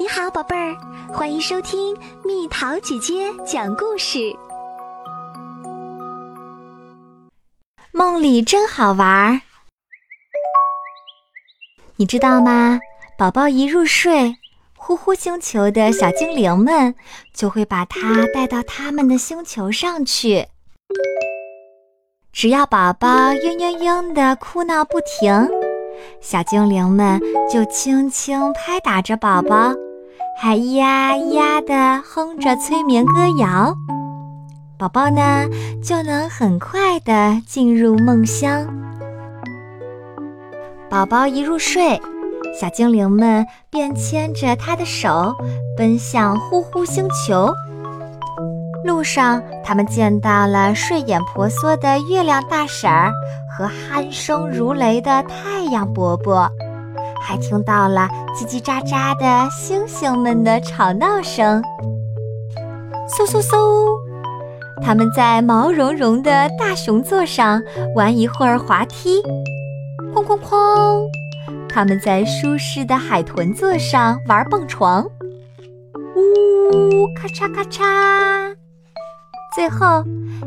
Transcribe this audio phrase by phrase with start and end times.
[0.00, 0.76] 你好，宝贝儿，
[1.12, 1.92] 欢迎收听
[2.24, 4.32] 蜜桃姐姐讲故事。
[7.90, 9.40] 梦里真好玩儿，
[11.96, 12.78] 你知道吗？
[13.18, 14.36] 宝宝一入睡，
[14.76, 16.94] 呼呼星球的小精灵们
[17.34, 20.46] 就会把它带到他们的星球上去。
[22.32, 25.50] 只要宝宝嘤嘤嘤的哭闹不停，
[26.20, 27.20] 小精灵们
[27.52, 29.74] 就轻轻拍打着宝宝。
[30.40, 33.74] 还咿呀咿呀地哼着催眠歌谣，
[34.78, 35.48] 宝宝呢
[35.82, 38.64] 就能很快地进入梦乡。
[40.88, 42.00] 宝宝一入睡，
[42.58, 45.34] 小精灵们便牵着他的手
[45.76, 47.52] 奔向呼呼星球。
[48.84, 53.10] 路上，他们见到了睡眼婆娑的月亮大婶儿
[53.50, 56.48] 和鼾声如雷的太阳伯伯。
[57.28, 61.62] 还听到了叽叽喳喳的星星们的吵闹声。
[63.06, 63.86] 嗖嗖嗖，
[64.82, 67.62] 他们在毛茸茸的大熊座上
[67.94, 69.20] 玩一会儿滑梯。
[70.14, 71.04] 哐哐哐，
[71.68, 75.04] 他们在舒适的海豚座上玩蹦床。
[76.16, 78.56] 呜，咔嚓咔嚓。
[79.54, 80.02] 最后，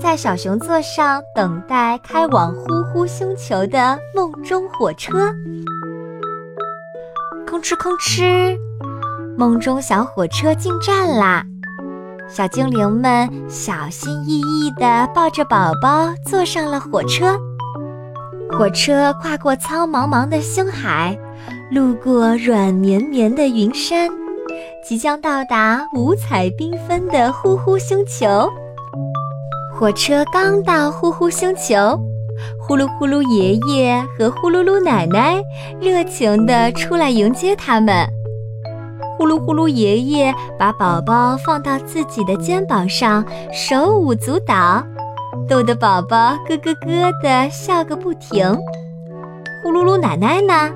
[0.00, 5.34] 在小熊座上等待开往呼呼星球的梦中火车。
[7.52, 8.56] 吭哧吭哧，
[9.36, 11.44] 梦中小火车进站啦！
[12.26, 17.38] 小精灵们小心翼翼地抱着宝宝坐上了火车。
[18.56, 21.14] 火车跨过苍茫茫的星海，
[21.70, 24.08] 路过软绵绵的云山，
[24.82, 28.48] 即将到达五彩缤纷的呼呼星球。
[29.78, 32.00] 火车刚到呼呼星球。
[32.60, 35.42] 呼噜呼噜爷爷和呼噜噜奶奶
[35.80, 38.06] 热情地出来迎接他们。
[39.18, 44.84] 呼噜呼噜爷爷把宝宝放到自己的肩膀上，手舞足蹈，
[45.48, 48.56] 逗得宝宝咯咯咯地笑个不停。
[49.62, 50.70] 呼噜噜奶奶呢，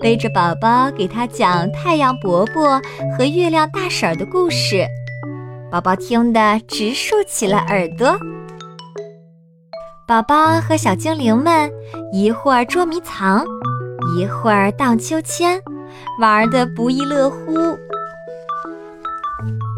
[0.00, 2.80] 背着宝宝给他讲太阳伯伯
[3.16, 4.84] 和月亮大婶的故事，
[5.70, 8.18] 宝宝听得直竖起了耳朵。
[10.06, 11.72] 宝宝和小精灵们
[12.12, 13.42] 一会儿捉迷藏，
[14.18, 15.58] 一会儿荡秋千，
[16.20, 17.54] 玩得不亦乐乎。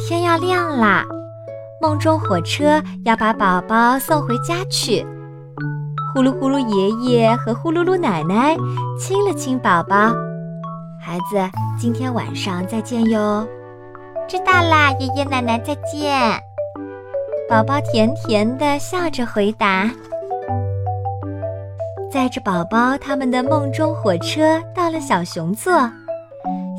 [0.01, 1.05] 天要亮啦，
[1.81, 5.07] 梦中火车要把宝宝送回家去。
[6.13, 8.57] 呼噜呼噜爷爷和呼噜噜奶奶
[8.99, 10.13] 亲了亲宝宝，
[11.01, 11.39] 孩子，
[11.79, 13.47] 今天晚上再见哟。
[14.27, 16.21] 知道啦，爷爷奶奶再见。
[17.49, 19.89] 宝宝甜甜地笑着回答。
[22.11, 25.73] 载着宝宝，他们的梦中火车到了小熊座。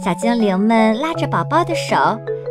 [0.04, 1.96] 小精灵们拉着宝宝的手，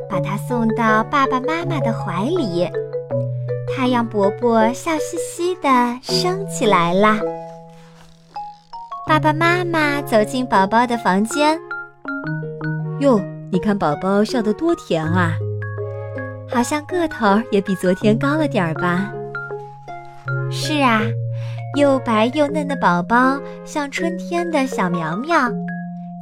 [0.08, 2.68] 把他送到爸爸妈妈的怀里。
[3.74, 5.68] 太阳伯伯笑嘻嘻地
[6.02, 7.18] 升起来啦。
[9.06, 11.58] 爸爸妈妈走进宝宝的房间。
[13.00, 13.20] 哟，
[13.50, 15.32] 你看宝宝笑得多甜啊！
[16.48, 19.10] 好像个头也比昨天高了点儿吧？
[20.50, 21.02] 是啊。
[21.76, 25.36] 又白又嫩的宝宝像春天的小苗苗，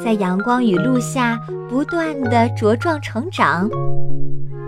[0.04, 1.38] 在阳光雨露下
[1.70, 3.70] 不断的茁壮成长。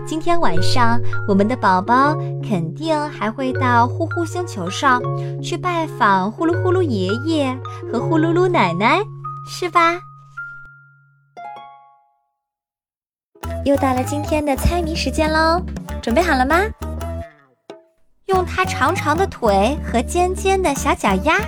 [0.05, 5.01] 今天晚上，我们的宝宝肯定还会到呼呼星球上
[5.43, 7.53] 去拜访呼噜呼噜爷爷
[7.91, 8.99] 和呼噜噜奶奶，
[9.45, 9.99] 是吧？
[13.65, 15.61] 又到了今天的猜谜时间喽，
[16.01, 16.55] 准备好了吗？
[18.27, 21.39] 用它长长的腿和尖尖的小脚丫，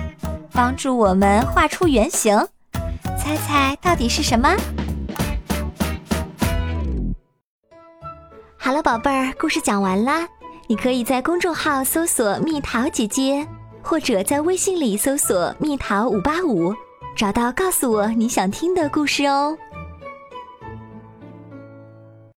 [0.50, 2.34] 帮助我们画出圆形。
[3.18, 4.48] 猜猜到底是什么？
[8.56, 10.26] 好了，宝贝儿，故事讲完啦。
[10.68, 13.46] 你可以在公众号搜索“蜜桃姐姐”，
[13.82, 16.74] 或者在微信里搜索“蜜桃五八五”，
[17.14, 19.56] 找到告诉我你想听的故事哦。